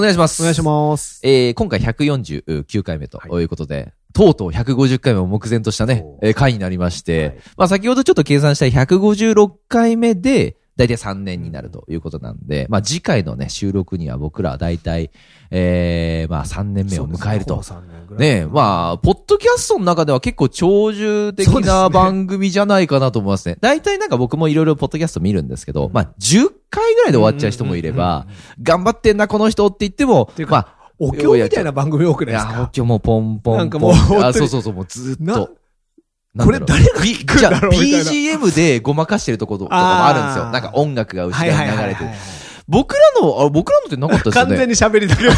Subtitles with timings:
[0.00, 0.42] お願いします。
[0.42, 1.20] お願いします。
[1.22, 15.10] えー、今回149回目ということで、とうとう150回目を目前としたねお、えー回になりまして、はいまあ先ほどちょっと計算した156回目で、だいたい3年になるということなんで、まあ次回のね、収録には僕らはだいたい、
[15.50, 17.62] えー、まあ3年目を迎えると。
[18.16, 18.46] ね。
[18.46, 23.56] まあ、ポッドキャストの中では結構長寿的な番組じゃないかなと思いますね。
[23.60, 28.26] 大体なんか僕もいろいろポッドキャスト見るんですけど、まあ、10回ぐらいで終わっちゃう人もいれば、
[28.62, 32.62] 頑張ってんな、この人って言ってもまあ、お経みたいな番組多くないですか？
[32.62, 33.58] お経もうポンポンポン。
[33.58, 33.92] なんかもう
[34.22, 35.50] あ、そうそうそう、もうずっなと。
[36.38, 40.50] これ誰が聞くんだろうじゃあみたいな BGM でごまかしてるところとかもあるんですよ。
[40.50, 42.10] なんか音楽が後ろに流れてる。
[42.10, 42.12] い。
[42.70, 44.50] 僕らの、あ、僕らのってなかったですよね。
[44.50, 45.30] 完全に喋りだけど。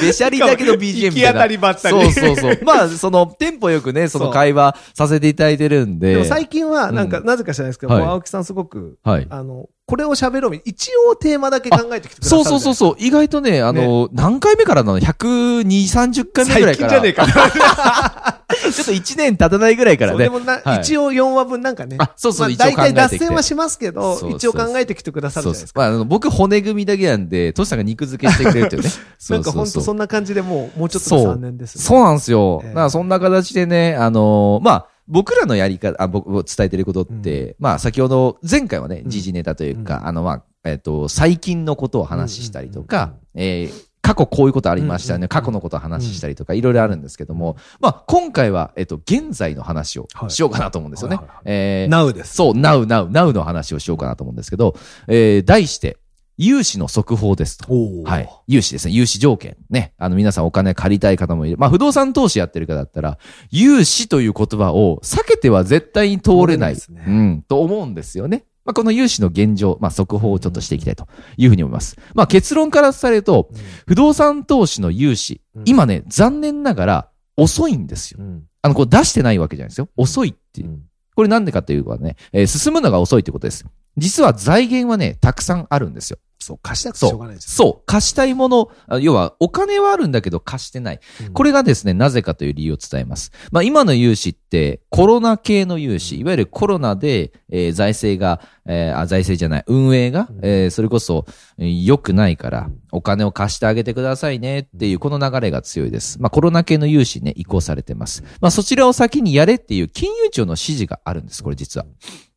[0.00, 1.08] べしゃりだけど BGM みたいな。
[1.08, 2.12] 行き当たりばったり。
[2.12, 2.60] そうそうそう。
[2.62, 6.12] まあ、その、テンポよくね、その会話させていただいてるんで。
[6.12, 9.26] でも最近は、なんか、うんなぜか知らないですけど、青木さんすごく、はい。
[9.30, 12.50] あの、これを喋ろうみ一応テーマだけ考えてきてくださそうる。
[12.50, 12.96] そうそうそう。
[12.98, 16.88] 意外とね、あの、何回目からなの ?120、30回目ぐらいから。
[16.88, 18.42] 最近じゃねえか。
[18.72, 20.18] ちょっと1年経たないぐらいからね。
[20.18, 21.96] でもな、はい一応4話分なんかね。
[21.98, 25.82] あそうそうまあ大体脱線はしますけどそうそう、そう一応考えてきてくださるじゃないですすか。
[25.82, 28.90] でまあ、あの僕骨組みだけなんで、トシさんが肉付けしてくれるっていうね。
[29.18, 31.82] そなんか本当そんな感じでもう、もうちょっとそう3年ですね。
[31.82, 32.60] そうなんですよ。
[32.64, 39.10] ええだからそんな形でね、あのーまあ、僕らのやり方、あ、僕、伝えてることって、まあ、先ほど、前回はね、うん。
[39.10, 40.06] 時事ネタというか、うん。
[40.06, 45.22] あの、まあ、えっ、と、最近のことを話したりとか、うんうんえー過去こういうことありましたよね。
[45.22, 51.16] うんうん過去のことを話したりとか、いろいろあるんですけども、まあ、今回は、えっ、と、現在の話をはいしようかなと思うんですよね。
[51.16, 51.26] はい。
[51.44, 52.34] えー Now です。
[52.34, 54.74] そう、now, now, now の話をしようかなと思うんですけど、
[55.06, 55.98] えー題して、
[56.38, 57.66] 融資の速報ですと。
[58.04, 58.28] はい。
[58.48, 58.94] 融資ですね。
[58.94, 59.56] 融資条件。
[59.70, 59.92] ね。
[59.98, 61.58] あの、皆さんお金借りたい方もいる。
[61.58, 63.18] まあ、不動産投資やってる方だったら、
[63.50, 66.74] 融資という言葉を避けては絶対に通れない。
[66.74, 67.44] ねうん。
[67.46, 68.44] と思うんですよね。
[68.64, 71.06] まあ、この融資の現状、まあ、速報をちょっとしていきたいと
[71.36, 71.96] いうふうに思います。
[72.14, 73.50] まあ、結論から伝えると、
[73.86, 78.18] 不動産投資の融資、うん今ね、残念ながら遅いんですよ。
[78.20, 79.88] うんあの、こう出してないわけじゃないですよ。
[79.96, 80.78] 遅いっていう。
[81.16, 83.66] これなんでかというとね、えー進むのが遅いってことです。
[83.96, 86.18] 実は財源はね、たくさんあるんですよ。
[86.42, 87.50] そう、貸したくてしょうがないですよ。
[87.66, 87.82] そう。
[87.86, 91.00] 貸したいもの、あ要はお金はあるんだけど貸してない。
[91.26, 93.30] うんこれがですね、なぜかという理由を伝えます。
[93.52, 101.26] まあ今の融資ってコロナ系の融資、いわゆるコロナで、えー財政が、えーあ、財政じゃない、運営が、うんえーそれこそ
[101.58, 106.20] えー良くないからうん、お金を貸してあげてくださいねっていうこの流れが強いです。
[106.20, 108.22] まあコロナ系の融資ね、移行されてます。
[108.40, 111.86] まあそちらを先にやれっていう金融庁の指示があるんです、これ実は。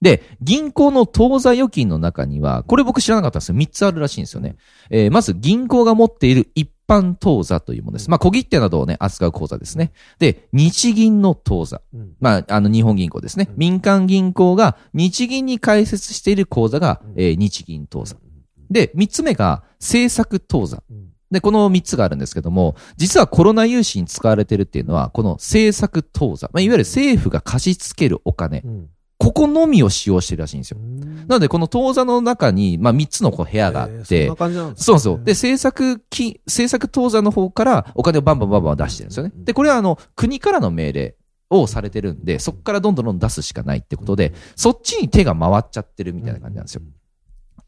[0.02, 3.56] で、銀行の当座預金の中には、これ僕知らなかったんですよ。
[3.56, 4.56] 3つあるらしいんですよね。
[4.90, 8.10] えーまず銀行が持っている一般当座というものです。
[8.10, 9.92] まあ小切手などをね、扱う口座ですね。
[10.20, 11.82] で、日銀の当座。
[11.94, 13.48] うんまあ、あの、日本銀行ですね。
[13.50, 18.16] うん民間銀行が日銀に開設している口座が、えー日銀当座。
[18.70, 20.84] で、3つ目が政策当座。
[20.90, 26.50] うんで、この3つがあるんですけども、実はコロナ融資に使われてるっていうのは、この政策当座。
[26.54, 28.62] まあ、いわゆる政府が貸し付けるお金。
[28.64, 30.78] うんここのみを使用してるらしいんですよ。
[31.28, 39.32] なので、この当座の中に、まあ、3つのこう部屋があって、えーそんな感じなんですねそうなんで政策金、政策当座の方からお金をバンバンバンバン出してるんですよね。
[39.34, 41.16] で、これはあの、国からの命令
[41.50, 46.82] をされてるんで、そこからどんどんどんどん出すしかないってことで、そっちに手が回っちゃってるみたいな感じなんですよ。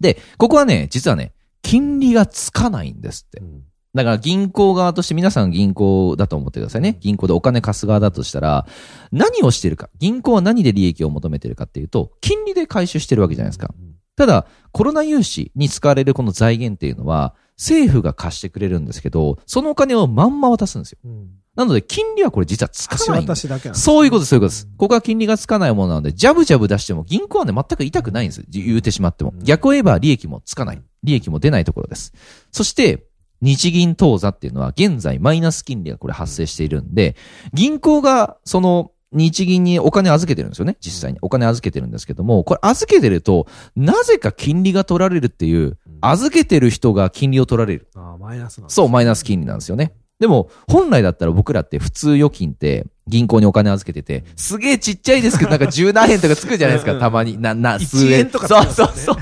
[0.02, 1.32] で、ここはね、実はね、
[1.62, 3.44] 金利がつかないんですってう。
[3.44, 3.64] ん
[3.98, 6.98] だから銀行側として皆さん銀行だと思ってくださいね。
[7.00, 8.68] 銀行でお金貸す側だとしたら、
[9.12, 9.90] 何をしてるか。
[9.98, 13.74] 銀行は何で利益を求めてるかっていうと、金利で回収してるわけじゃないですか。
[14.16, 21.00] ただ、コロナ融資に使われるこの財源っていうのは、政府が貸してくれるんですけど、そのお金をまんま渡すんですよ。
[21.06, 21.28] うん
[21.58, 23.36] なので、金利はこれ実はつかないんです。
[23.36, 24.68] 渡しだけなんですそういうことです、そういうことです。
[24.78, 28.46] ここは金利がつかないものなので、ジャブジャブ出しても銀行はね、全く痛くないんです。
[28.48, 29.34] 言うてしまっても。
[29.42, 30.84] 逆を言えば利益もつかない。
[31.08, 32.14] 利益も出ないところです。
[32.52, 33.06] そして、
[33.42, 37.16] 日銀当座っていうのは現在マイナス金利がこれ発生しているんで、
[37.54, 40.76] 銀行がその日銀にお金預けてるんですよね。
[40.82, 41.20] 実際に。
[41.22, 47.88] お金預けてるんですけども、これ預けてると、なぜか金利が取られるっていう、預けてる人が金利を取られる。
[47.96, 49.94] あーマイナスなんですそう、マイナス金利なんですよね。
[50.20, 57.40] でも、本来だったら僕らって普通預金って、銀行にお金預けてて、すげえちっちゃいですけど、なんか十何円とかつくじゃないですか、うんたまに。
[57.40, 59.16] な、な、1数円円とかそうそうそう。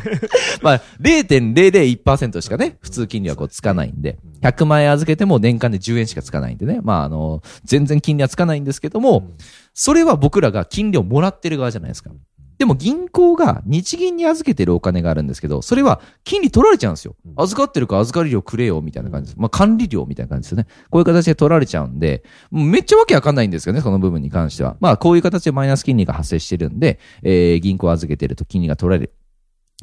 [0.62, 6.80] まあ、0.001%しかね、普通金利はこうつかないんで、100万円預けても年間で10円しかつかないんでね。
[6.82, 9.32] まあ、あの、全然金利はつかないんですけども、
[9.74, 12.12] それは僕らが金利をもらってる側じゃないですか。
[12.58, 17.16] でも銀行が日銀に預けてるお金があるんですけど、それは金利取られちゃうんですよ。
[17.36, 19.40] 預かってるから預かり料くれよ、みたいな感じです。
[19.40, 20.68] まあ管理料みたいな感じですよね。
[20.90, 24.78] こういう形で取られちゃうんで、めっちゃわけわかんないんですよね、その部分に関しては。
[24.80, 29.14] まあこういう形でマイナス金利が発生してるんで、えー、銀行預けてると金利が取られる。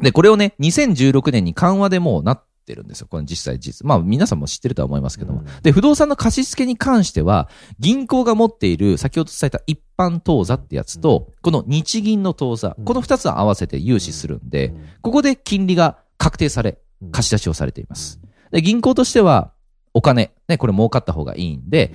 [0.00, 3.06] で、これをね、2016年に緩和でもうなってるんですよ。
[3.08, 3.86] これ実際実。
[3.86, 5.40] まあ皆さんも知ってるとは思いますけども。
[5.40, 7.48] うんで、不動産の貸し付けに関しては、
[7.78, 16.78] 銀行が持っている、先ほど伝えた一般当座ってやつと、この日銀の当座、うんこの二つを合わせて融資するんで、ここで金利が確定され、
[17.10, 18.20] 貸し出しをされています。
[18.50, 19.52] で、銀行としては、
[19.94, 21.92] お金、ね、これ儲かった方がいいんで、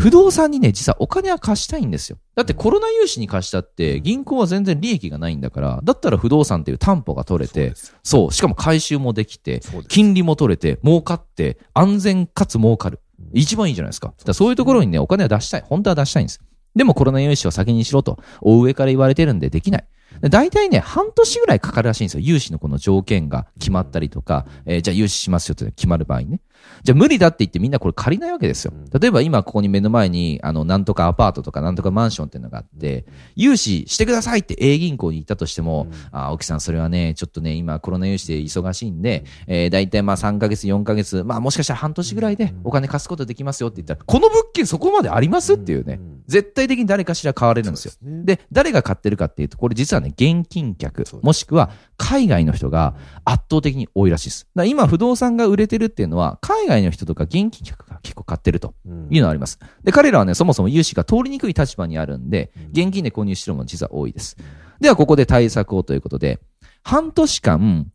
[0.00, 2.16] 不動産にね、実はお金は貸したいんですよ。
[2.34, 13.00] だってコロナ融資に貸したって、銀行は全然利益がないんだから、だったら不動産っていう担保が取れて、そう、しかも回収もできて、金利も取れて、儲かって、安全かつ儲かる。
[13.34, 14.14] 一番いいじゃないですか。
[14.24, 15.64] だそういうところにね、お金を出したい。
[15.66, 16.40] 本当は出したいんです。
[16.74, 19.84] でもコロナ融資を先にしろと、大上から言われてるんでできない。
[20.22, 22.20] で大体ね、半年ぐらいかかるらしいんですよ。
[22.20, 26.40] 融資のこの条件が決まったりとか、えーじゃあ融資しますよって決まる場合にね。
[26.82, 28.72] じゃあ無理だって言ってみんなこれ借りないわけですよ。
[28.98, 33.04] 例えば今ここに目の前に、あの、なんとかアパートとかなんとかマンションっていうのがあって、
[33.36, 46.00] 融資してくださいって A 銀行に行ったとしても、あ、青木さんそれはね、ちょっとね、今コロナ融資で忙しいんで、えー、大体まあ3ヶ月、4ヶ月、まあもしかしたら半年ぐらいでお金貸すことできますよって言ったら、この物件そこまでありますっていうね。
[46.30, 47.92] 絶対的に誰かしら買われるんですよ。
[48.02, 54.46] で誰が買ってるかっていうと、これ実はね、現金客、もしくは海外の人が圧倒的に多いらしいです。
[54.54, 58.74] だから今不動産が売れてるっていうのは、海外の人とか現金客が結構買ってると
[59.08, 59.60] いうのがあります。
[59.84, 64.36] で、彼らはね、そもそも融資が通りにくい立場にあるんで、現金で購入してるもの実は多いです。
[64.80, 66.40] では、ここで対策をということで、
[66.82, 67.86] 半年間、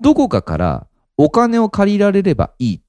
[0.00, 0.86] どこかから
[1.18, 2.80] お金を借りられればいいっ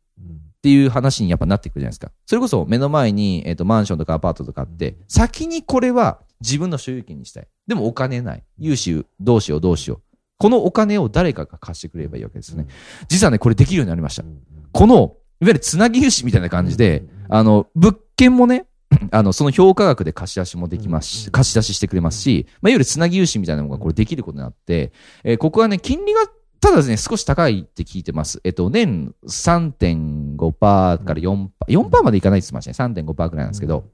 [0.61, 2.11] ていう話にやっぱなってくるじゃないですか。
[2.25, 7.47] それこそ目の前に、えっ、と、マンションとかアパートとかあって、先にこれは自分の所有権にしたい。
[7.67, 8.43] でもお金ない。
[8.57, 10.01] 融資どうしようどうしよう。
[10.37, 12.67] このお金を誰かが貸してくれればいいわけですね。
[13.09, 14.23] 実はね、これできるようになりました。
[14.71, 18.65] この、いわゆるつなぎ融資みたいな感じで、あの、物件もね、
[19.11, 21.07] あの、その評価額で貸し出しもできます。
[21.07, 24.91] し、貸し出ししてくれますし、まあ、いわゆるつなぎ融資みたいなのがこれできることになって、
[25.23, 26.27] えーここはね、金利が、
[26.59, 28.41] ただですね、少し高いって聞いてます。
[28.43, 32.93] えっと、年3.5%から4%、4%までいかないって言ってましたね。
[32.93, 33.85] 3.5%くらいなんですけど、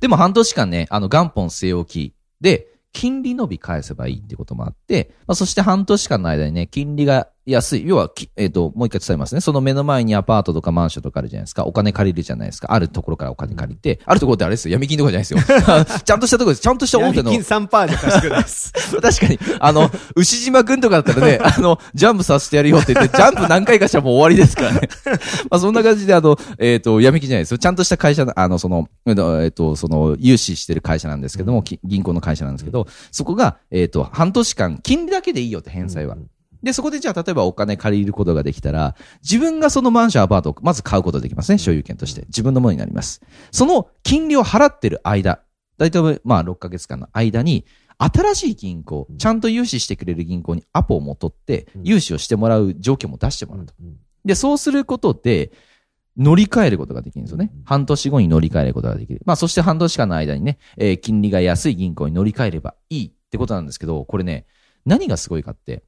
[0.00, 7.86] でも半年間ね、あの元本据え置きで、金利伸び返せばいいってこともあって、まあ、そして半年間の間にね、金利が安い。
[7.86, 9.40] 要は、きえっ、と、もう一回伝えますね。
[9.40, 11.66] その目の前にアパートとかマンションとかあるじゃないですか。
[11.66, 12.72] お金借りるじゃないですか。
[12.72, 14.72] あるところからお金借りて、あるところってあれですよ。
[14.72, 15.40] 闇金とかじゃないですよ。
[16.04, 16.62] ちゃんとしたところです。
[16.62, 17.30] ちゃんとした大手の。
[17.30, 18.44] 金3%じゃ貸してくれない。
[19.02, 24.88] 確かに、あの、牛島くんとかだったらね、 あの、ジャンプさせてやるよって言って、ジャンプ何回かしたらもう終わりですからね。
[25.50, 27.58] まあそんな感じで、あの、えっ、と、闇金じゃないですよ。
[27.58, 36.16] ちゃんとした会社な、あの、その、えっ、と、えっとその、融資してる会社なんですけども、き銀行の会社なんですけど、そこが、えっ、と、半年間、金利だけでいいよって返済は。
[36.64, 41.58] で、そこでじゃあ、例えばお金借りることができたら、自分がそのマンション、アパートをまず買うことができますね。
[41.58, 42.22] 所有権として。
[42.26, 43.20] 自分のものになります。
[43.52, 45.40] その金利を払ってる間、
[45.78, 47.64] 大体まあ6ヶ月間の間に、
[47.98, 53.74] 新しい銀行、ちゃんと融資してくれる銀行にアポをも取って、融資をしてもらう条件も出してもらうと。
[54.24, 55.52] で、そうすることで、
[56.16, 57.50] 乗り換えることができるんですよね。
[57.64, 59.20] 半年後に乗り換えることができる。
[59.24, 64.46] まあ、そして半年間の間にね、えー金利が安い銀行に乗り換えればいいってことなんですけど、これね、
[64.86, 65.82] 何がすごいかって、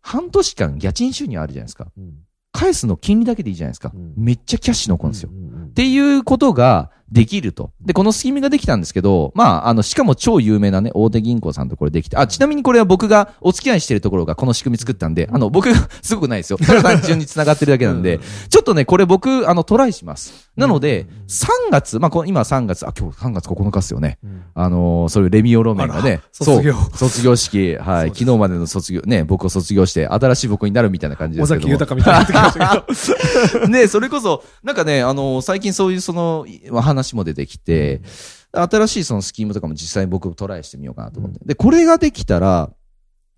[0.00, 1.88] 半年間家賃収入あるじゃないですか。
[2.52, 3.92] 返すの金利だけでいいじゃないですか。
[3.94, 5.30] うんめっちゃキャッシュ残るんですよ。
[5.30, 7.70] っていうことができると。
[7.80, 16.58] で、このスキームができたんですけど、まあ、あの、しかも超有名なね、大手銀行さんとこれできて、あ、ちなみにこれは僕がお付き合いしてるところがこの仕組み作ったんで、あの、僕がすごくないですよ。
[16.58, 20.50] ただ単純に繋がってるだけなんで、ちょっとね、これ僕、あの、トライします。
[20.56, 24.18] なので、3月、まあ、今3月、あ、今日3月9日っすよね。
[24.54, 31.78] あのーそういうレミオロメンがね、卒業卒業式、はい、昨日までの卒業、ね、僕を卒業して、新しい僕になるみたいな感じで尾すけども。
[31.78, 33.68] 崎豊みたいにな。
[33.68, 36.60] ね、それこそ、なんかね、あの、最近そういうその、い
[36.98, 38.02] 話も出てきて、
[38.52, 41.40] 新しいそのスキームとかも実際に僕トライしてみようかなと思って。
[41.44, 42.70] で、これができたら、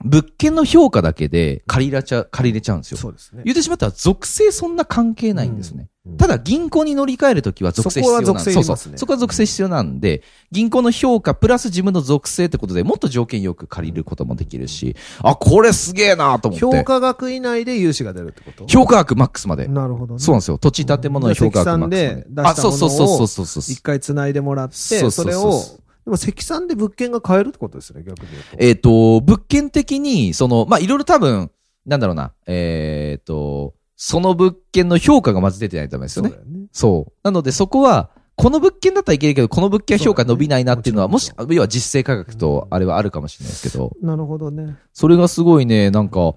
[0.03, 2.99] 物件の評価だけで借りらちゃ、借りれちゃうんですよ。
[2.99, 3.43] そうですね。
[3.45, 5.89] 言ってしまったら属性そんな関係ないんですね。
[6.17, 8.99] ただ銀行に乗り換えるときは属性必要なんそこは属性いりますねそうそう。
[8.99, 16.67] そこは属性必要なんで、銀行の評価プラス自分の属性ってことでもっと条件よく借りることもできるし、あ、これすげえなと思って。
[16.67, 18.67] 評価額以内で融資が出るってこと？
[18.67, 19.69] 評価額マックスまで。
[19.69, 20.21] なるほどね。
[20.21, 20.57] そうなんですよ。
[20.57, 23.83] 土地建物の評価額マックスまで出あ、したものをそうそうそうそうそうそう一。
[23.83, 25.81] 回繋いでもらって、そうそうそうそうそれを、
[26.11, 28.57] でも積算で物件が買えるってことですね、逆に言うと。
[28.59, 31.53] えっ、と、物件的に、その、まあ、いろいろ多分、
[31.87, 36.39] なんだろうな、えっ、と、その物件の評価がまず出てないとダメですよねそう。
[36.41, 36.67] ね。
[36.73, 37.13] そう。
[37.23, 44.79] なのでそこは、この物件だったらいけるけど、この物件は評価伸びないなっていうのは、もし要は実勢価格と、あれはあるかもしれないですけど、なるほどね。
[44.93, 46.35] それがすごいね、なんか、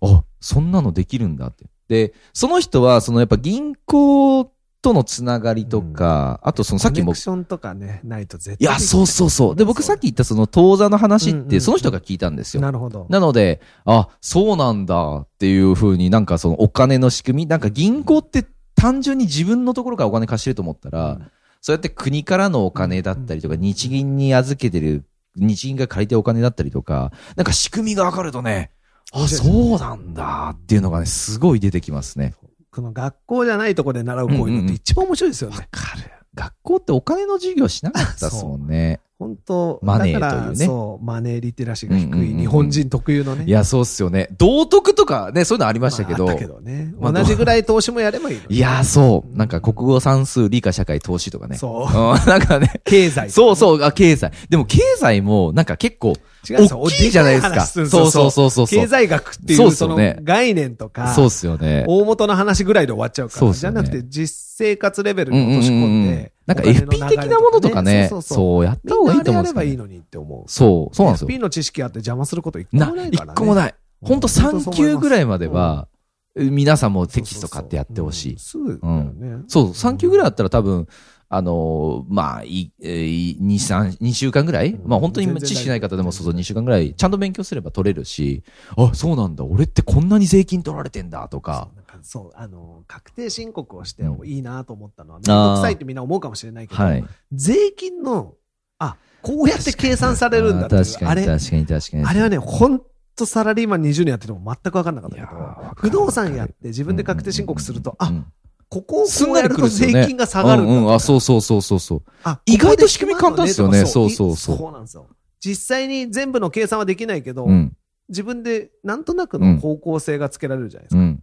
[0.00, 1.66] あ、そんなのできるんだって。
[1.86, 4.50] で、その人は、そのやっぱ銀行
[4.82, 9.56] とのつながりとか、あとそのさっきもコネク、ションとかね、ないと絶対いや、そうそうそう。
[9.56, 12.60] で、僕さっき言ったその当座の話って、うんうんうんその人が聞いたんですよ。
[12.60, 13.06] なるほど。
[13.08, 21.20] なので、あ、そうなんだっていうふうになんかそのお金の仕組み、なんか銀行って単純に自分のところからお金貸してると思ったら、
[21.60, 25.04] そうやって国からのお金だったりとか、日銀に預けてる、
[25.36, 28.72] 日銀が借りてるお金だったりとか、なんか仕組みがわかるとね、
[29.12, 32.34] あ、そうなんだっていうのがね、すごい出てきますね。
[32.74, 35.56] この学校じゃないとこで習うこういうのって一番面白いですよね。
[35.56, 36.10] わかる。
[36.34, 39.00] 学校ってお金の授業しなかったですもんね。
[39.18, 43.44] 本当マネーというねそう、マネーリテラシーが低うんうんうんうんい日本人特有のね。
[43.44, 44.28] いや、そうっすよね。
[44.38, 46.24] 道徳とかね、そういうのありましたけど。
[46.24, 46.94] まああったけどね。
[46.98, 49.36] まあ同じぐらい投資もやればいいのにいや、そう。
[49.36, 51.56] なんか国語算数、理科社会、投資とかね。
[51.56, 51.86] そう。
[51.86, 52.26] うん。
[52.26, 52.80] なんかね。
[52.84, 53.30] 経済。
[53.30, 54.32] そうそう、あ、経済。
[54.48, 56.14] でも経済も、なんか結構、
[56.48, 61.84] 違うんですよ大きいじゃないですかそうそうそうそう経済学っていうその概念とか、そうっすよね。
[61.86, 63.52] 大元の話ぐらいで終わっちゃうから。
[63.52, 66.32] じゃなくて実生活レベルに落とし込んで。
[66.46, 70.50] なんか FP 的なものとかね、そうやった方がいいと思うんですよやればいいのにって思う。
[70.50, 71.28] そう、そうなんですよ。
[71.28, 73.32] FP の知識あって邪魔すること一個なもない、からね。
[73.32, 73.74] 一個もない。
[74.02, 75.86] ほんと3級ぐらいまでうんは、
[76.34, 78.36] 皆さんもテキスト買ってやってほしい。
[78.38, 80.88] そう、3級ぐらいだったら多分、
[81.34, 84.86] あのーまあ、い、えー、2、3、2週間ぐらい、うん。
[84.86, 88.42] まあ本当に知識ない方でもそうそう2週間ぐらい、ちゃんと勉強すれば取れるし、
[88.76, 91.70] あ、そうなんだ、俺ってこんなに税金取られてんだとか。
[92.02, 94.26] そう、あの、確定申告をしてうん。
[94.26, 97.04] いいなと思ったのは、めんどくさいってみんな思うかもしれないけど、はい。
[97.32, 98.34] 税金の、
[98.78, 102.04] あ、こうやって計算されるんだって確かにあれ、確かに確かに。
[102.04, 102.82] あれはね、ほん
[103.16, 105.28] とサラリーマン20年やってても全く分かんなかったけど
[105.76, 108.22] 不動産やって自分で確定申告すると、あ、うん。
[108.22, 108.41] ここをすんな
[108.80, 111.20] りこうやると税金が下がるんだうんうん、あ、そうう。
[111.20, 112.02] そうそうそうそう。
[112.24, 115.06] あ意外と仕組み簡単ですよねここで決まるのそうそうそうそうなんですよ。
[115.40, 117.76] 実際に全部の計算はできないけど、うん。
[118.08, 121.00] 自分でなんとなくの方向性がつけられるじゃないですか。
[121.00, 121.22] うん。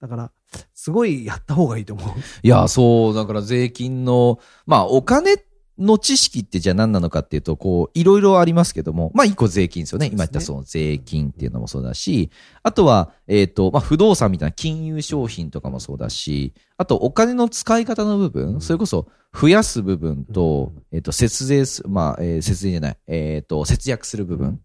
[0.00, 0.32] だから、
[0.74, 2.08] すごいやった方がいいと思う。
[2.42, 5.36] いや、そう、だから税金の、まあ、お金
[5.78, 10.06] の知識ってじゃあ何なのかっていうと、こう、いろいろありますけども、まあ、一個税金ですよね。
[10.06, 12.30] 今言ったその税金っていうのもそうだし、
[12.62, 24.60] あとは、えっ、と、まあ、不動産みたいな金融商品とかもそうだし、あと、お金の使い方の部分、それこそ、増やす部分と、えっ、と、節税す、まあ、えー節税じゃない、えっ、と、節約する部分。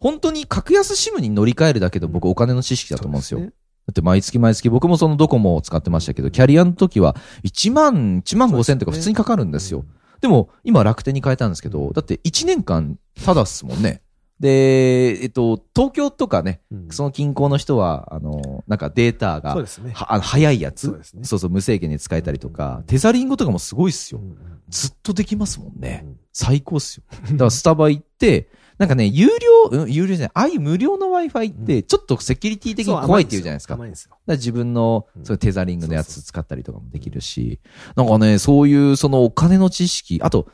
[0.00, 3.40] 本当に格安シムに乗り換えるだけで僕お金の知識だと思うんですよ。
[3.40, 7.14] だって毎月毎月僕もそのドコモを使ってましたけど、キャリアの時は
[7.44, 9.84] 1万、1万5千とか普通にかかるんですよ。
[10.20, 14.02] でも今楽天に変えたんですけど、だって1年間ただっすもんね。
[14.40, 19.92] で、えっと、東京とかね、うんその近郊の人は、あの、なんかデータがそう、ですね。
[19.94, 24.24] はあの早いやつそうですねそうそう、無制限に使えたりとか、テザリングとかもすごいっすよう。
[24.24, 24.36] ん
[24.68, 26.02] ずっとできますもんね。
[26.04, 27.04] うん最高っすよ。
[27.32, 29.28] だからスタバ行って、なんかね、有
[29.70, 33.74] 料、うん、有料じゃない、ああいう無料の Wi-Fi って、ちょっとセキュリティ的に怖いって言うじゃないですか。
[33.74, 34.16] だか甘いんですよ。
[34.26, 37.60] ら自分のうん、そういうテザリングのやつ使ったりとかもできるし、
[37.96, 40.48] なんかね、そういうそのお金の知識、あと、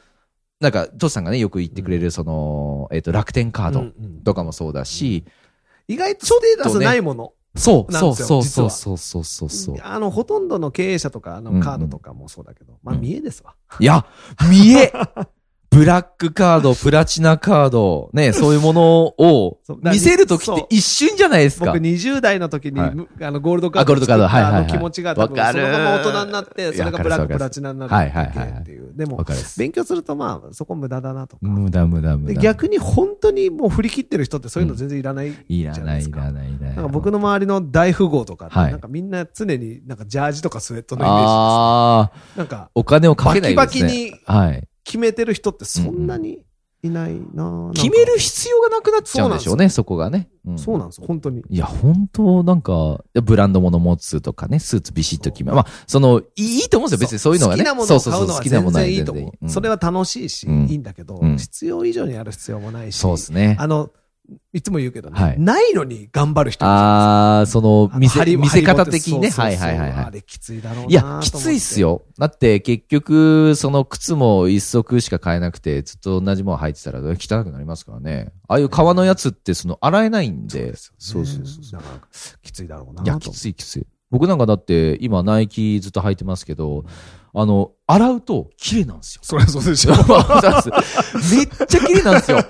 [0.63, 4.23] なんか、トシさんがね、よく言ってくれる、その、えっと、楽天カードうんうん。
[4.23, 5.25] とかもそうだし、
[5.89, 7.33] 意外とステータスないもの。
[7.57, 9.77] そう、そう、そう、そう、そう、そう、そう、そう。
[9.83, 13.01] あの、ほとんどの経営者とか、あの、カードとかもそうだけど、まあ、うん。
[13.01, 13.57] 見えですわ。
[13.81, 14.07] いや、
[14.49, 14.93] 見え
[15.73, 18.83] ブラックカード、 プラチナカード、ね、そういうもの
[19.19, 21.67] を見せるときって一瞬じゃないですか。
[21.67, 28.93] 僕20代の時に、はいむあの、ゴールドカードあゴールドカードはいはいはいあの気持ちが多分、そのまま大人になって、それがブラック、プラチナになるはいはいはいはいっていう。
[28.95, 29.25] でも。
[29.57, 31.41] 勉強するとまあ、そこ無駄だなとか。
[31.43, 32.43] 無駄無駄無で駄。
[32.43, 36.21] 逆に本当にもう振り切ってる人ってそういうの全然いらないじいらない、ゃないですか。
[36.21, 36.77] いらない、いらない。
[36.77, 42.39] なんか僕の周りの大富豪とかって、はいなんかみんな常になんかジャージとかスウェットのイメージああ、です、ね。
[42.39, 43.91] なんかお金をかけないバですね。
[43.91, 44.69] キバキにはい。
[44.85, 46.45] 決めてる人ってそんなに
[46.83, 50.29] いないな,、な決める必要がなくなっちゃうんでしょうね、そこがね。
[50.49, 51.43] んそうなんですよ、本当に。
[51.49, 57.63] いや、本当なんか、ブランド物持つとかね、スーツビシッと決め、まあ、その、いいと思うんですよ、別にそういうのがね。
[57.63, 59.49] 好きなものを買うのは全然いいと思う。
[59.49, 63.57] それは楽しいし、うんいいんだけど、うん必要以上にやる必要もないし、そうですね。
[63.61, 63.91] あの、
[64.53, 69.31] いつも言うけどね、はいないのに頑張る人いるじゃあー、その、見せ、見せ方的にね。
[69.31, 70.93] はいはいはいはあれきついだろうない。
[70.93, 71.81] や、きついっす。
[71.81, 72.03] よ。
[72.19, 78.33] だって結局、その靴も一足しか買えなくて、ずっと同じもの履いてたら汚くなりますからね。
[78.49, 80.75] ああいう革のやつってその洗えないんで。
[80.77, 82.01] そうそうそうそうだから、
[82.43, 83.11] きついだろうなと。
[83.11, 83.87] いや、きついきつい。
[84.13, 86.85] 僕なんかだって、今ナイキずっと履いてますけど、
[87.35, 89.23] あの、洗うと綺麗なんですよ。
[89.25, 89.93] そりゃそうでしょ。
[91.35, 92.45] めっちゃ綺麗なんですよ。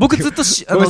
[0.00, 0.80] 僕ずっとし、あの、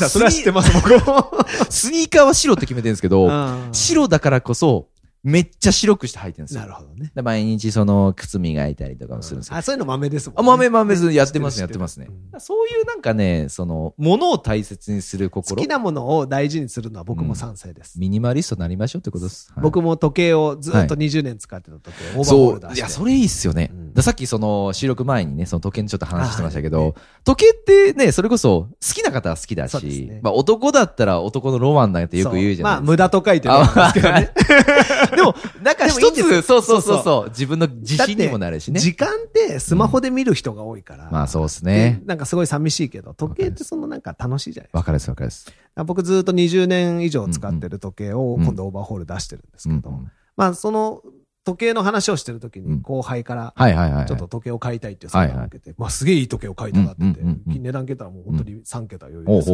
[1.68, 3.28] スニーカーは白って決めてるんですけど、
[3.72, 4.88] 白だからこそ、
[5.24, 6.60] めっちゃ白くして履いてるんですよ。
[6.60, 7.10] なるほどね。
[7.14, 9.58] で毎日その靴磨いたりとかもするんですけど。
[9.58, 10.40] あ、そういうの豆ですもんね。
[10.40, 12.08] あ、豆豆ずやってますね、やってますね。
[12.38, 15.56] そういうなんかね、その、ものを大切にする心。
[15.56, 17.98] 好きなものを大事にするのは僕も賛成です。
[17.98, 19.50] ミニマリストになりましょうってことです。
[19.54, 22.66] はい僕も時計をずっと20年使ってた時計、オーバーホーそうル出。
[22.66, 22.78] して。
[22.80, 23.70] いや、それいいっすよね。
[23.72, 32.90] うんださっきその収録前にね、その時計のちょっと話してましたけど、あはい時計ってね、それこそ好きな方は好きだし、ねまあ男だったら男のロマンなんてよく言うじゃないまあ、ですか。
[32.90, 34.32] 無駄と書いてるんですけどね。
[35.16, 38.80] でも、なんか一つ、んですよそうそうそうそそう、自分の自信にもなるしね。
[38.80, 41.08] 時間ってスマホで見る人が多いから。
[41.10, 42.06] まあそうですねで。
[42.06, 44.78] なんかすごい寂しいけど、時計ってそのなんか楽しいじゃないですか。
[44.78, 45.46] わかるですわかるです。
[45.86, 51.00] 僕ずっと20年以上使ってる時計をうん今度オーバーホール出してるんですけど、うんまあその
[51.44, 54.06] 時計の話をしてる時うんに後輩から、はいはいはい。
[54.06, 59.50] ちょっと時計を買いたいっていう相談を受けて、まあすげえいい時計を買いたがってて、値段けたらもう本当に3桁余裕です。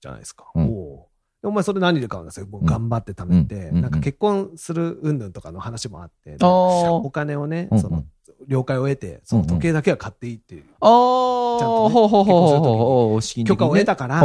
[0.00, 0.50] じゃないですか。
[0.54, 1.11] うんおうで
[1.44, 2.46] お前それ何で買うんですよ。
[2.46, 3.76] もう頑張って貯めて、うん。
[3.76, 3.82] うん。
[3.82, 8.04] なんか結婚する云々とかの話もあって、あおー金をねその、
[8.46, 10.62] 了解を得て、その時計だけは買っていいっていう。
[10.62, 14.22] ちゃんとね許可を得たから、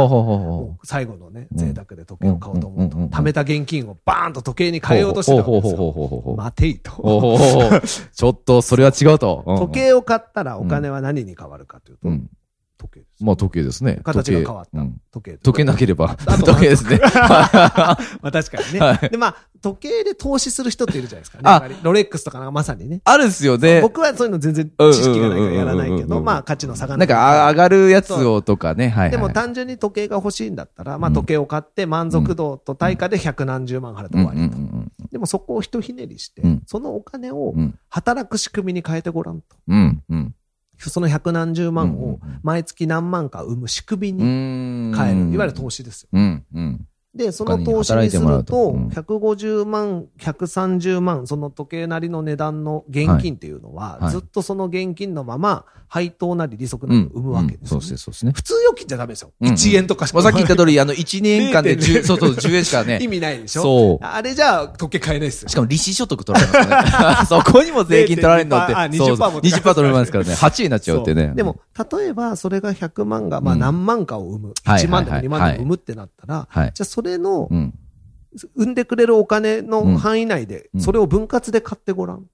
[0.84, 1.58] 最後のね、うん。
[1.58, 2.96] 贅沢で時計を買おうと思うと。
[2.96, 6.34] 貯めた現金をバーンと時計に変えようとしてたわけですよ。
[6.36, 6.78] 待てい。
[6.78, 6.90] と。
[8.14, 9.44] ちょっと、それは違うと。
[9.46, 9.56] うん。
[9.58, 12.30] 時計を買ったらお金は何に変わるかというとう、ん。
[12.78, 13.24] 時計です。
[13.24, 14.00] まあ時計ですね。
[14.04, 14.78] 形が変わった
[15.10, 15.38] 時計うん。
[15.38, 15.64] 時計。
[15.64, 16.16] なければ、
[16.46, 17.00] 時計ですね。
[17.02, 17.98] まあ
[18.32, 18.80] 確かにね。
[18.80, 21.76] はいで、まあ、時計で投資する人っているじゃないですかね。
[21.82, 23.00] ロレックスとかがまさにね。
[23.04, 23.80] あるんすよね。
[23.80, 28.88] 僕はそういうの全然知識がないからやらないけど、うんうんうんうんうんまあ価値の差がなんかあ上がるやつをとかね。
[28.88, 29.10] はいはい。
[29.10, 34.62] でも単純に時計が欲しいんだったら、まあうん時計を買って満足度と対価で百何十万払って終わりとうん。
[34.62, 39.56] うんでもそこをひとひねりしてうん、そのお金をうんうん働く仕組みに変えてごらんと。
[39.66, 40.34] うん。
[40.84, 40.90] うん。
[40.90, 44.94] その百何十万を毎月何万か生む仕組みうにん。
[44.96, 45.30] 変える。
[45.32, 46.08] いわゆる投資ですよ。
[46.12, 46.44] うん。
[46.54, 46.88] うん。
[47.14, 58.32] で、その投資にすると、他に働いてもらうとうん150万、130万、その時計なりの値段の現金っていうのは、はいずっとその現金のまま、配当なり利息なりを生むわけですよ、ねそうですね、そうですね。
[58.32, 59.32] 普通預金じゃダメですよ。
[59.40, 60.18] うんうん1円とかしか。
[60.18, 62.98] まあさっき言った通り、あの、1年間で10、0.0そうそう、10円しかね。
[63.02, 63.62] 意味ないでしょ？
[63.62, 65.54] そうあれじゃあ、時計買えないですよし。
[65.54, 67.26] かも利子所得取られますからね。
[67.26, 68.74] そこにも税金取られるのって。
[68.74, 70.34] 0.2%あそうそう20%も20%取られますからね。
[70.34, 71.32] 8円になっちゃうってね。
[71.34, 71.56] でも、
[71.98, 74.54] 例えば、それが100万が、まあうん何万かを生む。
[74.64, 76.72] はい1万でもはい2万でも生むってなったら、はい。
[76.74, 77.48] じゃあそれの
[78.54, 78.74] う、ん。
[78.74, 82.26] でくれるお金の範囲内でう、んそれを分割で買ってごらん。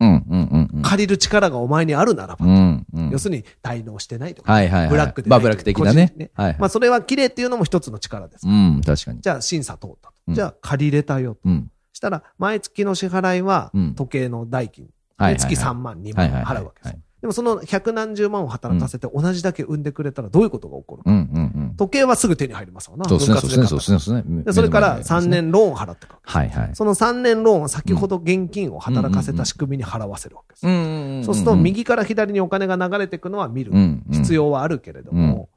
[0.82, 2.48] 借りる力がお前にあるならばう。
[2.48, 3.10] ん、うん。
[3.10, 4.52] 要するに、滞納してないとか。
[4.52, 4.90] はいはいはい。
[4.90, 6.28] ブラックでまあブラック的なねい。
[6.36, 8.46] まあ、それは綺麗っていうのも一つの力です。
[8.46, 9.20] うん、確かに。
[9.20, 11.40] じゃあ、審査通ったじゃあ、借りれたよと。
[11.44, 11.70] うん。
[11.92, 14.88] したら、毎月の支払いはうん、時計の代金。
[15.18, 16.98] 月3万、2万払うわけですよ。
[17.24, 21.10] でも、その百何十万を働かせて、同じだけ生んでくれたら、どういうことが起こるか。
[21.10, 21.74] うん、うん、うん。
[21.74, 23.06] 時計はすぐ手に入りますわな。
[23.06, 25.30] そうですね、そうですね、ですね、それから3目の前にありますね。
[25.30, 26.16] 年ローンを払ってくる。
[26.22, 26.70] はいはい。
[26.74, 30.76] その3年ローンは先ほど現金を働かせた仕組みに払わせるわけですうよ。
[30.76, 31.24] んうんん。
[31.24, 33.78] そうすると、右から左にお金が流れていくのは見るう。
[33.78, 35.48] ん、必要はあるけれども、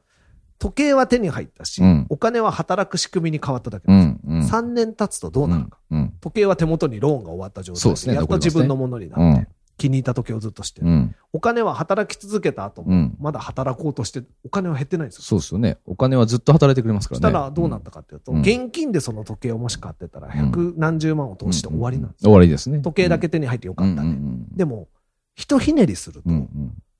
[0.60, 4.14] 時計は手に入ったしうん、お金は働く仕組みに変わっただけですよ。
[4.14, 4.40] ん、うん。
[4.40, 5.78] 3年経つとどうなるか。
[5.92, 6.14] うん。
[6.20, 10.90] 時計は手元にローンが終わった状態ですねやっと自分のものになってうん、気に入った時計をずっとしてう。
[10.90, 11.16] ん。
[11.34, 15.22] お金は働き続けた後もうん、まだ働こうとして、お金は減ってないんですよ。
[15.24, 15.78] そうですよね。
[15.86, 17.32] お金はずっと働いてくれますかそらね。
[17.32, 22.80] したらどうなったかっていうと、うん現金でその時計をもし買ってたら、百何十万を通して終わりなんです終わりですね。
[22.80, 24.16] 時計だけ手に入ってよかったね。
[24.16, 24.88] ねでも、
[25.36, 26.50] ひとひねりすると、うん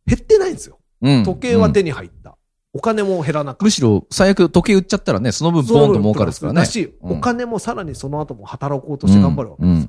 [0.06, 0.80] 減ってないんですよ。
[1.02, 1.24] うん。
[1.24, 2.37] 時計は手に入った。
[2.78, 3.64] お金も減らなかった。
[3.66, 6.60] むしろ、最悪時計売っちゃったらね、その分ボーンと儲かるですからね。
[6.62, 9.88] だし、うんお金もさらにその後も働こうとして頑張るわけうんです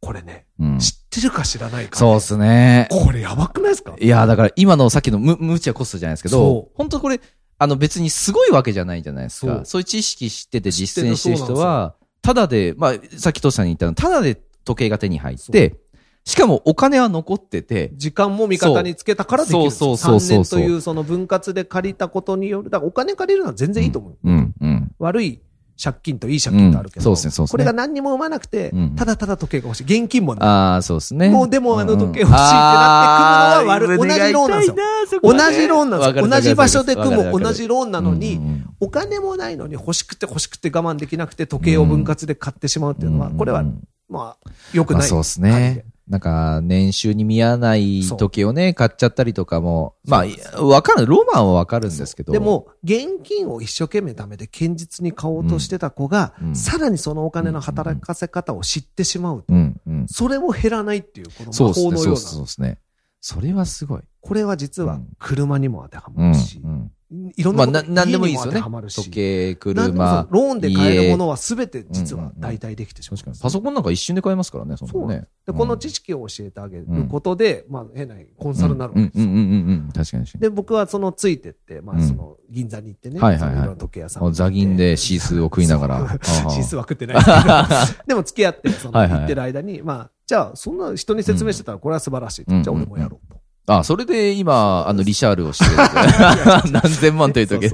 [0.00, 0.78] これね、うん。
[0.78, 2.88] 知ってるか知らないか、そうっすね。
[2.90, 3.94] これやばくないですか？
[3.98, 7.20] いや、だから今のさっきの無無知はコストじゃないですけそどう、本当これ、
[7.58, 9.62] あの別にすごいわけじゃないじゃないですか。
[9.64, 15.76] そういう知識知ってて実践してる人は、ただで、まあ、さっきトシさんに言ったの、ただで時計が手に入っそて、
[16.24, 19.96] しかもお金は残ってて、時間も味方につけたからできるんですよ。
[19.96, 24.16] そうそうそうそう3年というその分割で借りたことによる、だからお金借りるのは全然いいと思う。
[24.22, 24.92] うん、うん。
[24.98, 25.40] 悪い
[25.82, 29.84] 借金といい借金とあるけど、うんそうですねそうですねこれが何にも生まなくて、うんただただ時計が欲しい。
[29.84, 30.48] 現金もない。
[30.48, 31.28] ああ、そうですね。
[31.28, 34.64] もうでもあの時計欲しいってなって組むのは悪い同じローンなんで
[35.08, 36.28] すよ同じローンなんですよ。
[36.28, 38.40] 同じ場所で組む同じローンなのに、
[38.80, 43.64] お金もないのに欲しくて欲しくて我慢できなくて時計を分割で買ってしまうっていうのは、うんこれは、
[44.08, 45.00] まあ、良くない。
[45.00, 45.84] まあそうですね。
[46.12, 52.34] なんか、年収に見合わない時計をね、買っちゃったりとかも、まあ、わかる、ロマンはわかるんですけど。
[52.34, 60.06] で、も、現金を一生懸命貯めて堅実に買おうとしてた子が、うんさらにそのお金の働かせ方を知ってしまうと、うん、うん。
[60.06, 62.20] それも減らないっていう、この魔法のような。
[62.20, 62.78] そうですね。
[63.22, 64.02] それはすごい。
[64.20, 66.30] これは実はうん車にも当てはうん。
[66.30, 66.90] まるし、うん
[67.36, 70.26] いろんまあ、なんでもいいですよね時計、車。
[70.30, 73.18] ローンで買える家ものは全て実は代替できてしまう。
[73.18, 73.38] 確かに。
[73.38, 75.26] パソコンなんか一瞬で買えますからね、そんなね。
[75.46, 79.30] で、この知識を教えてあげることで、まあ変なコンサルになるわうんうんうんけですよ。
[79.30, 79.88] うんうん。
[79.92, 80.40] 確かに確かに。
[80.40, 86.18] で、僕はそのついてって、まあうんその銀座に行ってね、はいはいはい時計屋さんあ座銀でシースーを食いながら。
[86.22, 88.04] シースは食ってないですけど。
[88.08, 93.31] でも付き合って、その行ってる間に、まあ、じゃあ、そんな人に説明してたらこれは素晴らしいじゃあ俺もやろうと。
[93.66, 95.76] あ、それで今、あの、リシャールをしてる。
[96.72, 97.70] 何千万という時。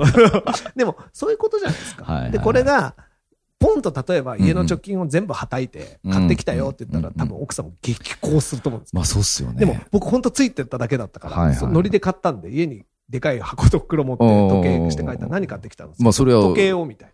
[0.77, 2.05] でも、そういうことじゃないですか。
[2.05, 2.33] はいはいはい。
[2.33, 2.95] で、これが、
[3.59, 6.13] ポンと例えば家の貯金を全部はたいてうん。
[6.13, 8.99] 買ってきたよって言ったら、うん多分奥さんも激高すると思うんですよ。
[8.99, 9.59] まあそうっすよね。
[9.59, 11.57] でも、僕ほんとついてっただけだったから、はいはい。
[11.57, 17.13] そのノリで買ったんで、家にでかい箱と袋持って時計して帰ったら何買ってきたんですかまあそれは、時計をみたい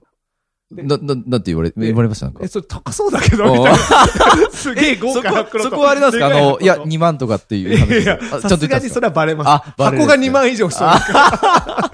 [0.82, 0.96] な。
[0.98, 2.26] な、な、なんて言われ、で言われました？
[2.26, 2.48] なんかえ、。
[2.48, 3.76] それ高そうだけど、みたいな。
[4.52, 6.26] すげえ豪そ華な袋そこはあれなんですか？
[6.26, 7.90] あの、いや、でかい箱と2万とかっていうい話。
[7.92, 9.48] やいや、あさすがにそれはバレます。
[9.48, 11.20] あバレる箱が2万以上しそうですから。
[11.20, 11.90] だか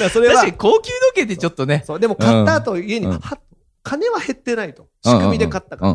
[0.00, 1.82] らそれは確かに、高級時計ってちょっとね。
[1.86, 3.06] そう、でも買った後家に、
[3.84, 4.86] 金は減ってないと。
[5.04, 5.94] 仕組みで買ったから。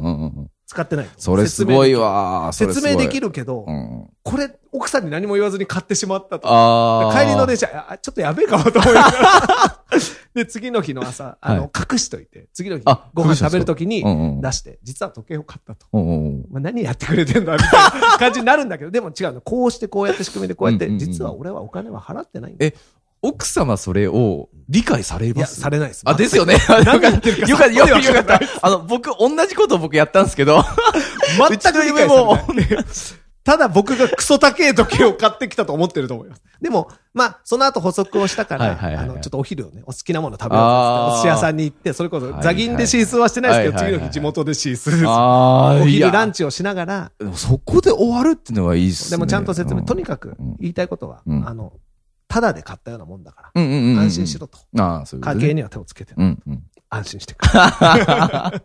[0.69, 1.11] 使ってないと。
[1.17, 2.51] それすごいわ。
[2.51, 4.07] 説明できるけど、うん。
[4.21, 7.09] これ、奥さんに何も言わずに買ってしまったと。
[7.13, 9.79] 帰りの電車、あちょっとやべえかもと思いながら。
[10.37, 15.87] で、次の日の朝、あの、隠しといて、次の日あ、ご飯食べるときにうんうん出して、実は時計を買ったと。
[15.91, 16.45] うんうんうん。
[16.51, 17.71] まあ、何やってくれてんだみたい
[18.01, 19.41] な感じになるんだけど、 でも違うの。
[19.41, 22.65] こうしてこうやって仕組みでこうやって、うんうんうん実は俺はお金は払ってないんだ。
[22.65, 22.73] え
[23.21, 26.03] 奥様それを理解されいや、ますされないです。
[26.05, 26.57] あ、ですよね。
[26.85, 28.41] 何言ってるかよかった、よかった、よかった。
[28.61, 30.63] あの、僕、同じことを僕やったんですけど、
[31.49, 32.15] 全く理解さ
[32.53, 32.87] れない。
[33.47, 36.41] ただ僕がクソ高い時計を買ってきたと思ってると思います。
[36.59, 45.09] でも、まあ、その後補足をしたから、あの、ちょっとお昼をね、お好きなもの食べようとお寿司屋さんに行って、それこそ座銀でシースーはしてないですけど、次の日地元でシースー。
[45.09, 46.37] あお昼ランチ。
[46.37, 49.11] チをしながら、そこで終わるっていうのはいいっすね。
[49.11, 51.71] でもちゃんと説明、うんとにかく言いたいことは、うんあの、
[52.27, 53.51] ただで買ったようなもんだか。
[53.55, 54.57] ら、安心しろと。
[54.77, 55.41] ああ、そういうことね。
[55.43, 56.13] 家計には手をつけて。
[56.89, 58.61] 安心してくれ。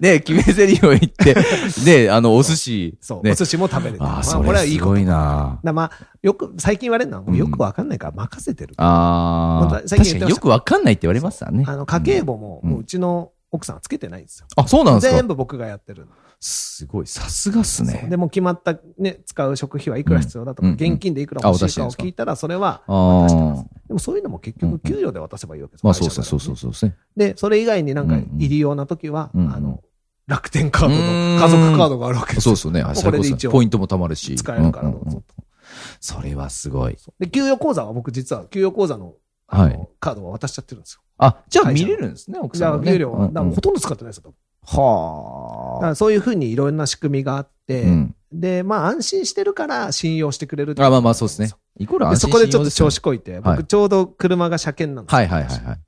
[0.00, 1.36] ね決め台詞を言って、
[1.84, 2.98] ねあの、お寿司。
[3.00, 4.04] そう、ねお寿司も食べれて。
[4.04, 4.96] ああ、これれはいいこと。
[4.96, 5.90] すごいだかならまあ、
[6.22, 8.74] よく、最近言われるのは、よくわかんないから任せてる。
[8.78, 9.82] ああ。
[9.86, 11.64] 最近よくわかんないって言われますわね。
[11.66, 14.46] あの、家計簿も、うちの奥さんはつけてないんですよ。
[14.56, 16.08] あ、そうなんですか全部僕がやってる。
[16.44, 17.06] すごい。
[17.06, 18.08] さすがっすね。
[18.10, 23.64] でも決まったね、使う食費はいくら必要だとか、うん現金でいくら欲しいかを聞いたら、それは渡してます。
[23.86, 25.84] でもそういうのも結局給与で渡せばいいわけです。
[25.84, 26.96] まあそうそうそうそうですね。
[27.16, 29.84] で、それ以外になんかうんうん入り用な時は、うんうんあの、
[30.26, 32.56] 楽天カードの家族カードがあるわけですよ。
[32.56, 33.02] そうですよね。
[33.02, 34.34] これで一応ポイントも貯まるし。
[34.34, 34.92] 使えるから。
[36.00, 36.96] それはすごい。
[37.20, 39.14] で、給与口座は僕実は給与口座の
[39.46, 41.02] はいカードは渡しちゃってるんですよ。
[41.18, 42.92] あ、じゃあ見れるんですね、奥じゃあさんはね。
[42.92, 44.22] 給料は、だからもううんほとんど使ってないですよ。
[44.24, 45.94] 多分だはあ。
[45.94, 51.50] そういうふうにいろんな仕組みがあって、うんで、まあ安心してるから信用してくれるあ、まあまあそうですね。
[51.78, 55.78] イコールで安心そこでちょっと調子こいて、はい僕ちょうど車が車検なんですよはいはいはいはい。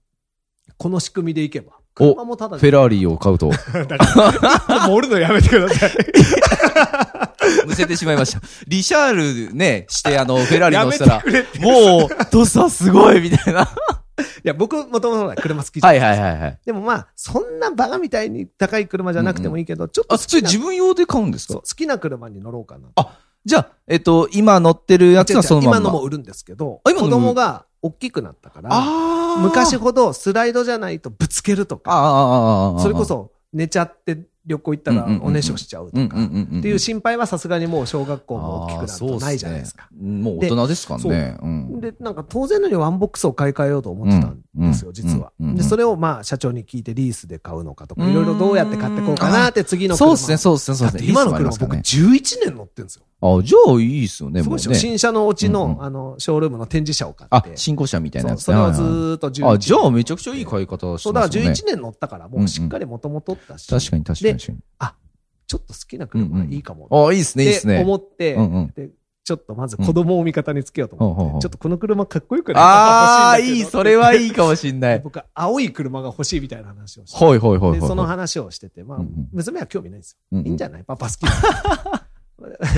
[0.76, 1.72] この仕組みでいけば。
[2.00, 3.52] お車もただフェラーリを買うと、
[4.66, 5.90] 盛るのやめてください。
[7.66, 8.40] むせてしまいました。
[8.66, 11.22] リシャールね、してあの、フェラーリ乗せたら、
[11.60, 13.70] もう、ドサすごいみたいな。
[14.42, 16.58] や、僕もともと車好きじゃんはいはいはいはい。
[16.64, 21.54] でもまあ、そんなバカみたいに高い車じゃなくてもいいけど、ちょっとあ、それ自分用で買うんですか？
[21.54, 22.88] 好きな車に乗ろうかな。
[23.44, 25.76] じゃあ、えっと、今乗ってるやつはそのまんま。
[25.78, 29.40] 今のも売るんですけど、子供が大きくなったから、ああ。
[29.42, 32.80] 昔ほどスライドじゃないとぶつけるとか、ああ、ああ、ああ。
[32.80, 36.18] それこそ寝ちゃって旅行行ったらおねしょしちゃうとか。
[36.22, 36.28] っ
[36.62, 39.88] ていう心配はさすがにもう小学校も大きくなるとないじゃないですか。
[39.90, 41.36] うっすねもう大人ですからね。
[41.42, 41.80] うん。
[41.80, 45.32] で、なんか当然のようにワンボックスを買い替えようと思ってたんですよ、うん実は。
[45.40, 50.06] で、それをまあ社長に聞いてリースで買うのかとか、いろいろどうやって買ってこうかなって次の車。
[50.06, 51.10] そうですね、そうですね、そうですね。
[51.10, 53.04] 今の車僕いいっすもあります11年乗ってるんですよ。
[53.26, 54.74] あ、じゃあいいっすよね、もうね。
[54.74, 57.56] 新車のうちの、うんうんあの、ショールームの展示車を買あっ、て。
[57.56, 58.44] 新古車みたいなやつね。
[58.44, 61.50] それをずーっと11はいあ、じゃあめちゃくちゃいい買い方してそう、だからますよね。
[61.50, 64.58] 11年乗ったから、もうしっかり元々取ったし、確かに確かにで確かに。
[65.46, 66.88] ちょっと好きな車がいいかも。
[67.08, 67.80] あ、いいっすね、いいっすね。
[67.82, 68.90] 思って、うんうんで、
[69.24, 75.00] ちょっとまず子供を味方につけようと思って、うんほうほうほうちょっとこの車かっこよくないああ、いい、それはいいかもしんない。
[75.00, 77.16] 僕は青い車が欲しいみたいな話をして。
[77.16, 77.80] ほいほいほいほい。
[77.80, 80.40] でその話をしてて、まあうんうん、娘は興味ないんですよ。
[80.40, 80.84] いいんじゃない？
[80.84, 82.03] パパ好きだ。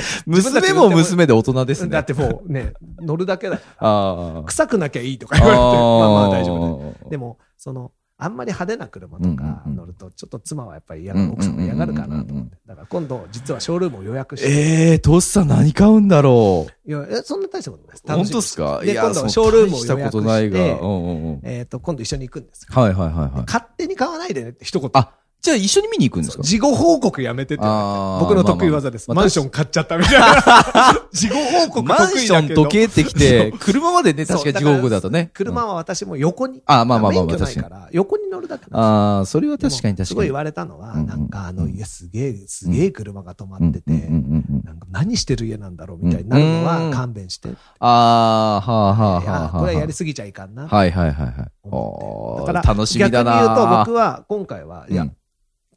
[0.27, 1.91] 娘も娘で大人ですね。
[1.91, 3.61] だってもうね、乗るだけだ。
[3.79, 4.43] ああ。
[4.47, 5.73] 臭くなきゃいいとか言われて、まあ
[6.11, 6.95] まあ大丈夫ね。
[7.03, 12.57] 夫でも、その、あんまり派手な車とか乗ると、ちょっと妻はやっぱり嫌が、奥さんも嫌がるかなと思って。
[12.67, 14.49] だから今度、実はショールームを予約して。
[14.49, 16.89] ええー、トスさん何買うんだろう。
[16.89, 18.05] いや、えそんな大したことないです。
[18.07, 18.81] 本当ですか？
[18.81, 20.57] で、今度ショールームを大した予約ことないが。
[20.57, 21.41] してう、んうんうん。
[21.43, 22.81] えっと、今度一緒に行くんですよ。
[22.81, 23.31] はいはいはいはい。
[23.47, 24.91] 勝手に買わないでねって一言。
[24.95, 25.11] あ、
[25.47, 26.43] じゃあ一緒に見に行くんですか？
[26.43, 29.09] 事後報告やめてって僕の得意技です。
[29.09, 30.27] まあまあマンション買っちゃったみたいな。
[31.13, 32.55] 事後報告マンション。
[32.55, 35.31] 時計ってきて、車までね、確かに地獄だとね。
[35.35, 36.63] 車は私も横に。
[36.67, 40.07] あまあまあまあまあ免許ないから、横に乗るだけああ、それは確かに確かに。
[40.07, 47.49] すごい言われたのは、うんうんなんかあの家すげえ、すげえ車が止まってて、うんうんうんうんなんか何してる家なんだろうみたいになるのうんは勘弁して。
[47.51, 49.61] いああ、はあはあやはあはあ。
[49.61, 50.67] これはやりすぎちゃいかんな。
[50.67, 51.35] はいはいはいはい。
[51.63, 55.13] 思ってあー楽しみだな逆に言うと僕は今回は、いやうん、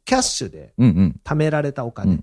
[0.04, 0.74] キャッシュで。
[1.24, 2.22] 貯められたおうん金。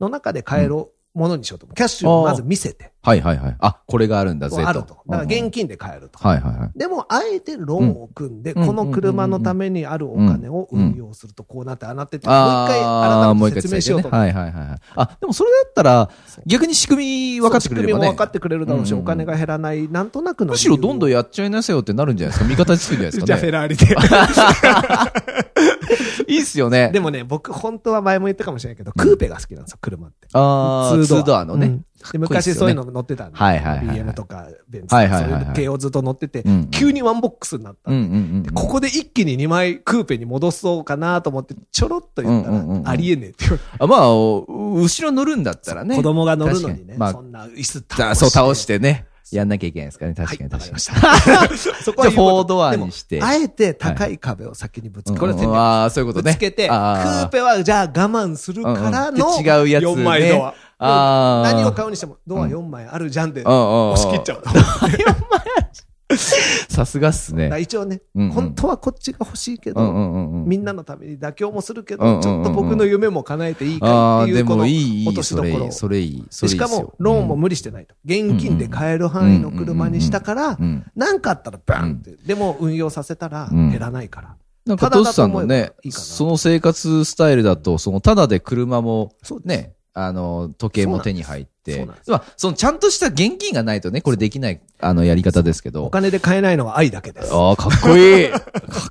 [0.00, 1.74] の中で買えるものにしようと思う。
[1.74, 3.56] キャッシュをまず見せて、はいはいはい。
[3.60, 4.68] あ、これがあるんだぜと。
[4.68, 4.96] あると。
[5.06, 6.18] だから現金で買えると。
[6.18, 6.70] はいはいはい。
[6.76, 14.10] でも、あえてローンを組んで、うんこの車のためにあるお金を運用するとこうなって、ああなってって、もう一回改めて説明しようと。
[14.10, 14.78] はいはいはいはい。
[14.96, 16.10] あ、でもそれだったら
[16.46, 18.16] 逆に仕組み分かってくれればね仕組みも分。
[18.16, 20.52] かってくれるだろうし、お金が減らない、なんとなくの。
[20.52, 22.50] むしろどんどんやっちゃいなさいよってなるんじゃないですか。
[22.50, 23.38] 味方につくんじゃないですじゃあ。
[23.38, 23.86] フェラーリで。
[26.28, 26.90] いいっすよね。
[26.92, 30.28] でもね、僕本当は前も言ったかもしれないけど、クーペが好きなんですよ、車って。
[30.32, 31.80] ああ、ツードアのね。
[32.06, 33.38] うんで昔そういうの乗ってたんで。
[33.38, 38.50] はいはいはいはい BM とか、ベンツとか、はいはいはいはいそういう系をずっと乗っててうんうん、急にワンボックスになったうんうんうんで。
[38.50, 45.96] ここで一気に2枚クーペに戻そうかなと思って、ちょろっと言ったうんうんうんうんら、ありえねえって言われてあまあ、お後ろ乗るんだったらね。
[45.96, 49.06] 子供が乗るのにね、まあそんな椅子倒だそう倒してね。
[49.32, 50.14] やんなきゃいけないですかね。
[50.14, 51.00] 確かに確かに。
[51.00, 51.82] はいわかりました。
[51.82, 56.32] そこはドアにしてあえて高い壁を先にぶつけ、これは戦略ああ、そういうことね。
[56.32, 60.54] ぶつけて、クあーペはじゃあ我慢するからの、うんうんで違うやつね4枚ドア。
[60.78, 64.50] 何を買うにしても、ドア4枚あるじゃんで、押し切っちゃうと。
[66.68, 67.50] さすがっすね。
[67.60, 70.48] 一応ね、うんうん本当はこっちが欲しいけど、うんうんうんうん。
[70.48, 76.56] みんなのために妥協もするけど、うんうんうんうんちょっと僕の夢も叶えていいかっていう、この落としどころそれいい、それいい。
[76.56, 77.94] しかも、ローンも無理してないと。
[78.04, 80.84] 現金で買える範囲の車にしたからう、ん。
[80.94, 82.16] なんかあったらバンって。
[82.24, 84.36] でも運用させたらうん減らないから。
[84.64, 95.88] なんか、ただトスさんのねいいその生活スタイルだと、その、ただで車も、そうですね、あの、時計も手に入ってそうなんで、すまあ、その、ちゃんとした現金がないとね、これできない、あの、やり方ですけおど。
[95.88, 97.32] 金で買えないのは愛だけです。
[97.32, 98.28] ああ、かっこいい。
[98.28, 98.42] かっ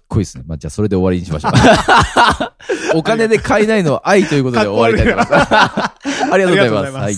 [0.07, 0.45] こいいですね。
[0.47, 2.97] まあ、じゃあ、それで終わりにしましょう。
[2.97, 5.53] お金で買えないのは愛ということで終わりたいと思います。
[6.33, 7.03] ありがとうございます。
[7.03, 7.15] はい。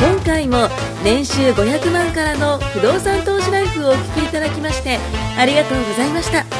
[0.00, 0.68] 今回も
[1.02, 4.98] 年収500万からの不動産投資ライフをお聞きいただきまして
[5.38, 6.59] ありがとうございました